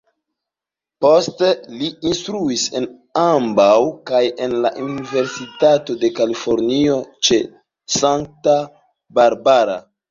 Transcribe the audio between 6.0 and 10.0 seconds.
de Kalifornio ĉe Santa Barbara.